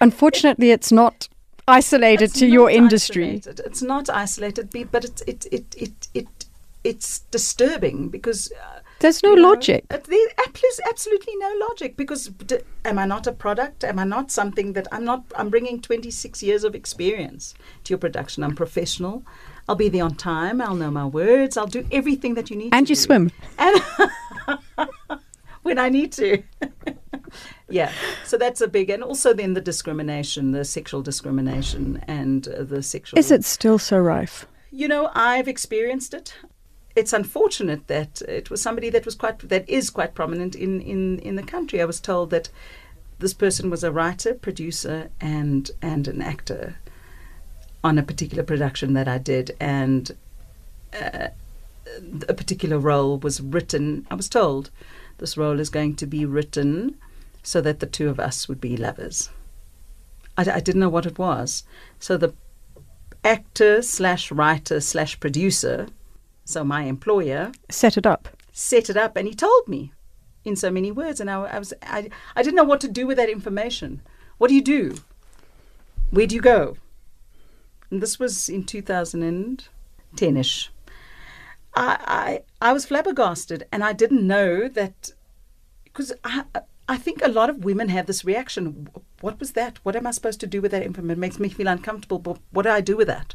[0.00, 1.28] unfortunately, it's not
[1.68, 3.36] isolated it's to not your industry.
[3.36, 3.60] Isolated.
[3.66, 6.28] It's not isolated, but it's it it it it
[6.84, 8.52] it's disturbing because.
[8.52, 9.84] Uh, there's no logic.
[9.90, 13.82] Know, there's absolutely no logic because d- am I not a product?
[13.82, 15.24] Am I not something that I'm not?
[15.36, 17.54] I'm bringing 26 years of experience
[17.84, 18.44] to your production.
[18.44, 19.22] I'm professional.
[19.70, 20.60] I'll be there on time.
[20.60, 21.56] I'll know my words.
[21.56, 22.74] I'll do everything that you need.
[22.74, 23.00] And you do.
[23.00, 23.30] swim.
[23.56, 23.80] And
[25.62, 26.42] when I need to.
[27.68, 27.92] yeah.
[28.24, 32.82] So that's a big, and also then the discrimination, the sexual discrimination, and uh, the
[32.82, 33.16] sexual.
[33.16, 34.44] Is it still so rife?
[34.72, 36.34] You know, I've experienced it.
[36.96, 41.20] It's unfortunate that it was somebody that was quite that is quite prominent in in
[41.20, 41.80] in the country.
[41.80, 42.50] I was told that
[43.20, 46.74] this person was a writer, producer, and and an actor
[47.82, 50.10] on a particular production that I did, and
[50.92, 51.28] uh,
[52.28, 54.06] a particular role was written.
[54.10, 54.70] I was told
[55.18, 56.96] this role is going to be written
[57.42, 59.30] so that the two of us would be lovers.
[60.36, 61.64] I, I didn't know what it was.
[61.98, 62.34] So the
[63.24, 65.88] actor slash writer slash producer,
[66.44, 68.28] so my employer, set it up.
[68.52, 69.92] Set it up, and he told me
[70.44, 73.06] in so many words, and I, I was I, I didn't know what to do
[73.06, 74.02] with that information.
[74.38, 74.96] What do you do?
[76.10, 76.76] Where do you go?
[77.90, 80.70] And this was in 2010 ish.
[81.74, 85.12] I, I I was flabbergasted, and I didn't know that
[85.84, 86.44] because I
[86.88, 88.88] I think a lot of women have this reaction.
[89.20, 89.78] What was that?
[89.84, 91.18] What am I supposed to do with that information?
[91.18, 92.18] It makes me feel uncomfortable.
[92.18, 93.34] But what do I do with that?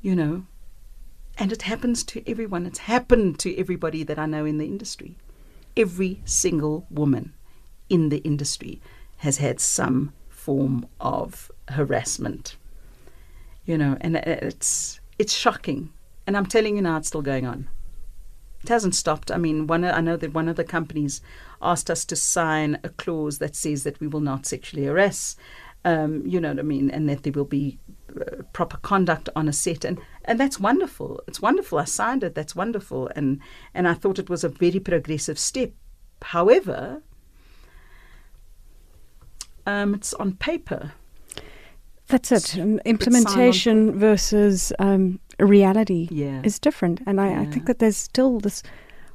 [0.00, 0.46] You know,
[1.38, 2.66] and it happens to everyone.
[2.66, 5.16] It's happened to everybody that I know in the industry.
[5.76, 7.32] Every single woman
[7.88, 8.80] in the industry
[9.18, 12.56] has had some form of harassment.
[13.64, 15.92] You know, and it's it's shocking.
[16.26, 17.68] And I'm telling you now, it's still going on.
[18.62, 19.30] It hasn't stopped.
[19.30, 21.20] I mean, one I know that one of the companies
[21.60, 25.36] asked us to sign a clause that says that we will not sexually harass.
[25.84, 27.80] Um, you know what I mean, and that there will be
[28.20, 31.20] uh, proper conduct on a set, and and that's wonderful.
[31.26, 31.78] It's wonderful.
[31.78, 32.36] I signed it.
[32.36, 33.40] That's wonderful, and
[33.74, 35.72] and I thought it was a very progressive step.
[36.22, 37.02] However,
[39.66, 40.92] um, it's on paper.
[42.12, 42.56] That's it.
[42.84, 46.42] Implementation versus um, reality yeah.
[46.44, 47.00] is different.
[47.06, 47.40] And I, yeah.
[47.40, 48.62] I, think that there's still this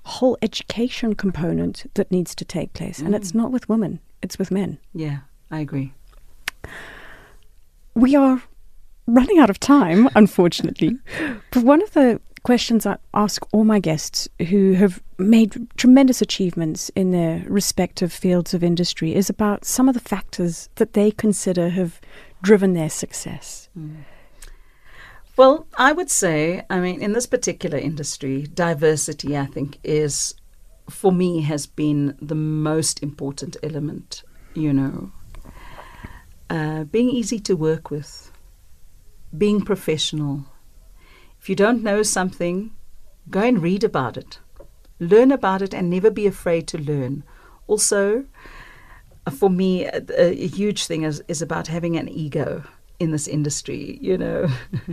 [0.04, 3.00] whole education component that needs to take place.
[3.00, 3.06] Mm.
[3.06, 3.36] And it's mm.
[3.36, 4.80] not with women, it's with men.
[4.96, 5.20] Yeah,
[5.52, 5.94] I agree.
[7.94, 8.42] We are
[9.06, 10.98] running out of time, unfortunately.
[11.52, 16.88] but one of the questions I ask all my guests who have made tremendous achievements
[16.96, 21.68] in their respective fields of industry is about some of the factors that they consider
[21.68, 22.00] have
[22.42, 23.68] driven their success.
[23.78, 24.06] Mm.
[25.36, 30.34] Well, I would say, I mean, in this particular industry, diversity, I think, is
[30.90, 35.12] for me has been the most important element, you know.
[36.50, 38.32] Uh, being easy to work with,
[39.38, 40.46] being professional,
[41.48, 42.72] if you don't know something,
[43.30, 44.40] go and read about it.
[45.00, 47.24] Learn about it and never be afraid to learn.
[47.68, 48.26] Also,
[49.26, 52.66] uh, for me, a, a huge thing is, is about having an ego
[53.00, 53.98] in this industry.
[54.02, 54.50] You know,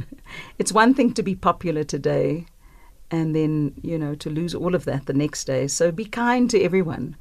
[0.60, 2.46] it's one thing to be popular today
[3.10, 5.66] and then, you know, to lose all of that the next day.
[5.66, 7.16] So be kind to everyone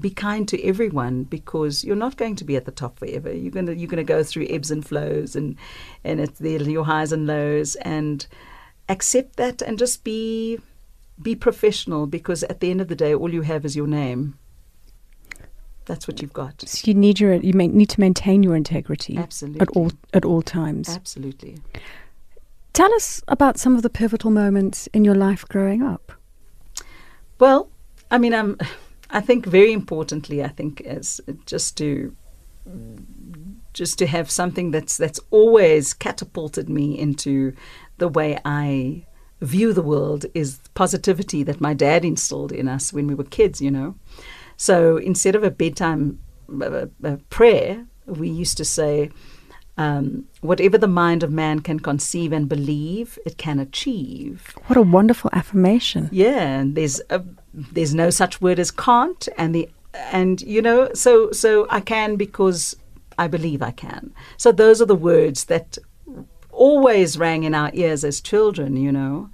[0.00, 3.32] be kind to everyone because you're not going to be at the top forever.
[3.32, 5.56] You're gonna you're gonna go through ebbs and flows and
[6.04, 8.26] and it's there your highs and lows and
[8.88, 10.58] accept that and just be
[11.20, 14.38] be professional because at the end of the day all you have is your name.
[15.86, 16.62] That's what you've got.
[16.68, 20.24] So you need your you may, need to maintain your integrity absolutely at all at
[20.24, 20.88] all times.
[20.88, 21.58] Absolutely.
[22.72, 26.12] Tell us about some of the pivotal moments in your life growing up.
[27.40, 27.68] Well,
[28.10, 28.58] I mean, I'm
[29.12, 32.14] I think very importantly, I think is just to
[33.72, 37.52] just to have something that's that's always catapulted me into
[37.98, 39.06] the way I
[39.40, 43.60] view the world is positivity that my dad instilled in us when we were kids,
[43.60, 43.94] you know.
[44.56, 46.18] So instead of a bedtime
[46.60, 49.10] uh, uh, prayer, we used to say,
[49.78, 54.54] um, whatever the mind of man can conceive and believe, it can achieve.
[54.66, 56.10] What a wonderful affirmation.
[56.12, 60.92] Yeah, and there's a, there's no such word as can't, and the and you know,
[60.94, 62.76] so so I can because
[63.18, 64.12] I believe I can.
[64.36, 65.78] So those are the words that
[66.50, 69.30] always rang in our ears as children, you know.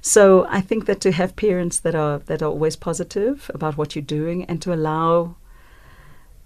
[0.00, 3.94] So I think that to have parents that are that are always positive about what
[3.94, 5.36] you're doing and to allow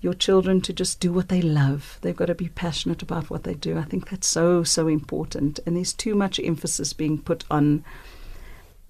[0.01, 1.99] your children to just do what they love.
[2.03, 3.79] They've got to be passionate about what they do.
[3.79, 5.59] I think that's so, so important.
[5.65, 7.85] And there's too much emphasis being put on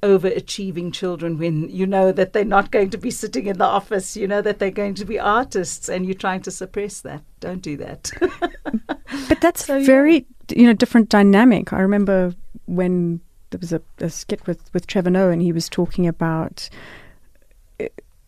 [0.02, 4.16] overachieving children when you know that they're not going to be sitting in the office,
[4.16, 7.22] you know that they're going to be artists and you're trying to suppress that.
[7.40, 8.11] Don't do that.
[9.28, 10.59] but that's so, very, yeah.
[10.59, 11.72] you know, different dynamic.
[11.72, 12.35] I remember
[12.66, 16.68] when there was a, a skit with, with Trevor Noah and he was talking about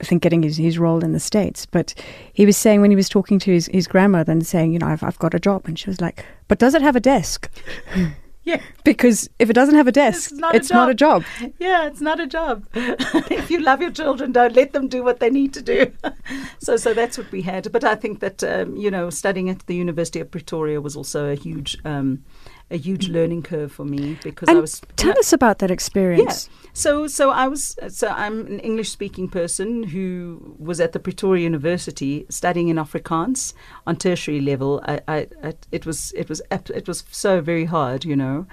[0.00, 1.66] I think getting his, his role in the States.
[1.66, 1.94] But
[2.32, 4.86] he was saying when he was talking to his, his grandmother and saying, you know,
[4.86, 5.66] I've, I've got a job.
[5.66, 7.50] And she was like, but does it have a desk?
[8.48, 8.62] Yeah.
[8.82, 11.22] Because if it doesn't have a desk, it's, not, it's a not, a job.
[11.58, 12.64] Yeah, it's not a job.
[12.74, 15.92] if you love your children, don't let them do what they need to do.
[16.58, 17.70] so, so that's what we had.
[17.70, 21.30] But I think that um, you know, studying at the University of Pretoria was also
[21.30, 22.24] a huge um,
[22.70, 24.80] a huge learning curve for me because and I was.
[24.96, 26.48] Tell us about that experience.
[26.50, 26.70] Yeah.
[26.74, 27.76] So, so I was.
[27.88, 33.54] So I'm an English-speaking person who was at the Pretoria University studying in Afrikaans
[33.86, 34.82] on tertiary level.
[34.84, 38.46] I, I, I it was, it was, it was so very hard, you know.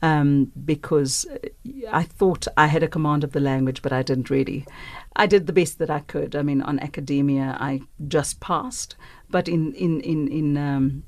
[0.00, 1.26] Um, because
[1.90, 4.64] I thought I had a command of the language, but I didn't really.
[5.16, 6.36] I did the best that I could.
[6.36, 8.94] I mean, on academia, I just passed,
[9.28, 11.02] but in in in in um,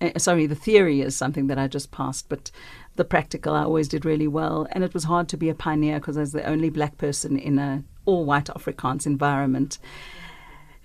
[0.00, 2.50] uh, sorry, the theory is something that I just passed, but
[2.96, 4.66] the practical I always did really well.
[4.72, 7.38] And it was hard to be a pioneer because I was the only black person
[7.38, 9.78] in a all white Afrikaans environment.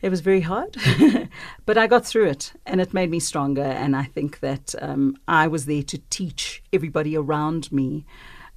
[0.01, 0.75] It was very hard,
[1.65, 3.61] but I got through it and it made me stronger.
[3.61, 8.05] And I think that um, I was there to teach everybody around me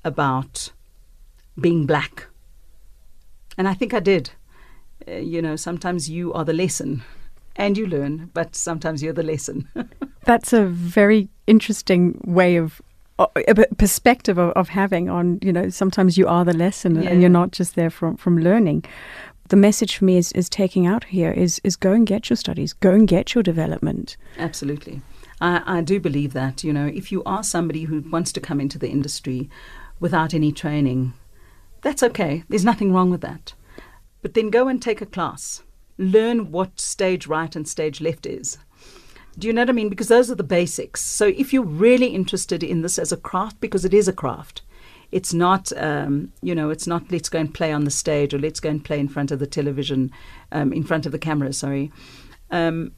[0.04, 0.72] about
[1.60, 2.28] being black.
[3.58, 4.30] And I think I did.
[5.06, 7.02] Uh, you know, sometimes you are the lesson
[7.56, 9.68] and you learn, but sometimes you're the lesson.
[10.24, 12.80] That's a very interesting way of
[13.18, 17.10] a perspective of, of, having on you know sometimes you are the lesson yeah.
[17.10, 18.84] and you're not just there from from learning.
[19.48, 22.36] The message for me is, is taking out here is is go and get your
[22.36, 24.16] studies go and get your development.
[24.38, 25.00] Absolutely.
[25.40, 28.60] I, I do believe that you know if you are somebody who wants to come
[28.60, 29.48] into the industry
[30.00, 31.12] without any training
[31.84, 32.44] that's okay.
[32.48, 33.52] There's nothing wrong with that.
[34.22, 35.62] But then go and take a class.
[35.98, 38.56] Learn what stage right and stage left is
[39.38, 39.88] do you know what I mean?
[39.88, 41.02] Because those are the basics.
[41.02, 44.62] So if you're really interested in this as a craft, because it is a craft,
[45.12, 48.38] it's not, um, you know, it's not let's go and play on the stage or
[48.38, 50.10] let's go and play in front of the television,
[50.50, 51.92] um, in front of the camera, sorry.
[52.50, 52.92] Um,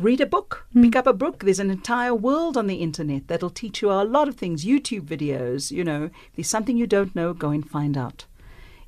[0.00, 0.82] read a book, mm.
[0.82, 1.44] pick up a book.
[1.44, 5.02] There's an entire world on the internet that'll teach you a lot of things, YouTube
[5.02, 6.04] videos, you know.
[6.04, 8.24] If there's something you don't know, go and find out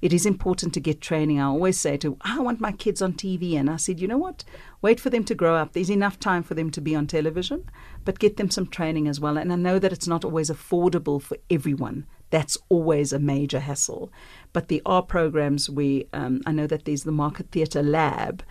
[0.03, 1.39] it is important to get training.
[1.39, 3.55] I always say to, I want my kids on TV.
[3.55, 4.45] And I said, you know what?
[4.81, 5.73] Wait for them to grow up.
[5.73, 7.65] There's enough time for them to be on television,
[8.05, 9.37] but get them some training as well.
[9.37, 12.07] And I know that it's not always affordable for everyone.
[12.31, 14.11] That's always a major hassle.
[14.53, 18.43] But there are programs where um, I know that there's the Market Theatre Lab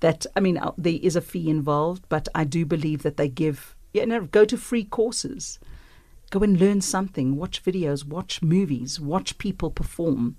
[0.00, 3.28] that, I mean, uh, there is a fee involved, but I do believe that they
[3.28, 5.58] give, you know, go to free courses.
[6.30, 10.36] Go and learn something, watch videos, watch movies, watch people perform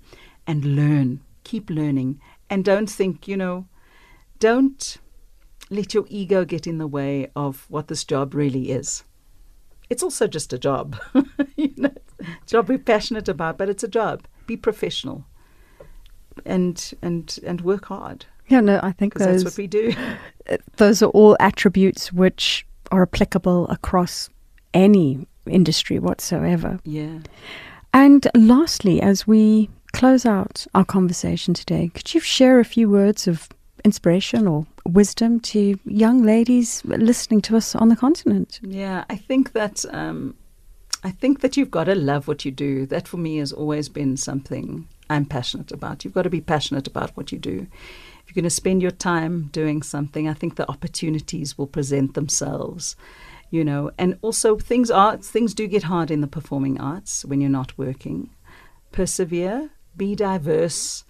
[0.50, 1.20] and learn.
[1.44, 2.20] Keep learning.
[2.50, 3.68] And don't think, you know,
[4.40, 4.96] don't
[5.70, 9.04] let your ego get in the way of what this job really is.
[9.88, 10.96] It's also just a job.
[11.56, 11.92] you know,
[12.46, 14.26] job we're passionate about, but it's a job.
[14.48, 15.24] Be professional
[16.44, 18.26] and and and work hard.
[18.48, 19.94] Yeah, no, I think those, that's what we do.
[20.78, 24.28] Those are all attributes which are applicable across
[24.74, 26.80] any industry whatsoever.
[26.82, 27.18] Yeah.
[27.92, 33.26] And lastly, as we close out our conversation today, could you share a few words
[33.28, 33.48] of
[33.84, 38.60] inspiration or wisdom to young ladies listening to us on the continent?
[38.62, 40.34] Yeah, I think that um,
[41.02, 42.86] I think that you've got to love what you do.
[42.86, 46.04] That for me has always been something I'm passionate about.
[46.04, 47.66] You've got to be passionate about what you do.
[48.22, 52.14] If you're going to spend your time doing something, I think the opportunities will present
[52.14, 52.96] themselves.
[53.50, 57.40] You know, and also things are things do get hard in the performing arts when
[57.40, 58.30] you're not working.
[58.92, 61.04] Persevere, be diverse,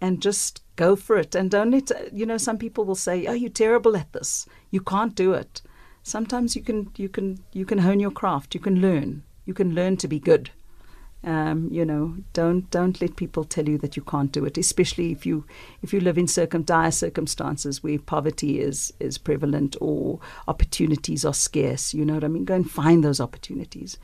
[0.00, 1.34] and just go for it.
[1.34, 4.46] And don't let, you know, some people will say, oh, you're terrible at this.
[4.70, 5.62] You can't do it.
[6.02, 8.54] Sometimes you can, you can, you can hone your craft.
[8.54, 9.22] You can learn.
[9.44, 10.50] You can learn to be good.
[11.24, 15.12] Um, you know, don't don't let people tell you that you can't do it, especially
[15.12, 15.44] if you
[15.80, 20.18] if you live in circum dire circumstances where poverty is is prevalent or
[20.48, 21.94] opportunities are scarce.
[21.94, 22.44] You know what I mean?
[22.44, 23.98] Go and find those opportunities.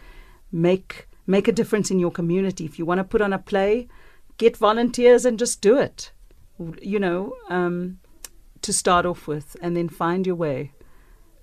[0.53, 2.65] Make make a difference in your community.
[2.65, 3.89] If you want to put on a play,
[4.39, 6.13] get volunteers and just do it.
[6.81, 7.99] You know, um,
[8.63, 10.73] to start off with, and then find your way,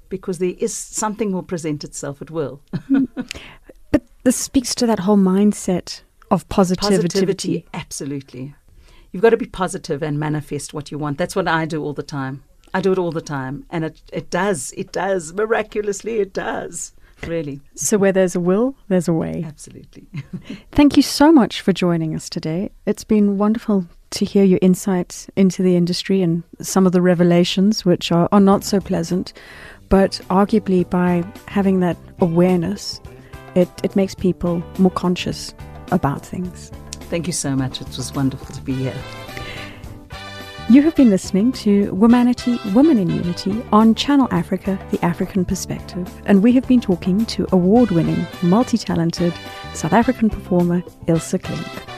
[0.10, 2.22] because there is something will present itself.
[2.22, 2.62] It will.
[3.92, 6.98] but this speaks to that whole mindset of positivity.
[7.08, 8.56] Positivity, absolutely.
[9.12, 11.18] You've got to be positive and manifest what you want.
[11.18, 12.44] That's what I do all the time.
[12.74, 14.74] I do it all the time, and it it does.
[14.76, 16.20] It does miraculously.
[16.20, 16.92] It does
[17.26, 17.62] really.
[17.76, 19.44] So, where there's a will, there's a way.
[19.46, 20.08] Absolutely.
[20.72, 22.72] Thank you so much for joining us today.
[22.86, 27.84] It's been wonderful to hear your insights into the industry and some of the revelations,
[27.84, 29.34] which are, are not so pleasant.
[29.90, 33.02] But arguably, by having that awareness,
[33.56, 35.54] it, it makes people more conscious
[35.92, 36.72] about things.
[37.10, 37.82] Thank you so much.
[37.82, 38.96] It was wonderful to be here.
[40.68, 46.10] You have been listening to Womanity, Women in Unity on Channel Africa, The African Perspective,
[46.26, 49.32] and we have been talking to award winning, multi talented
[49.76, 51.95] South African performer Ilse Klink.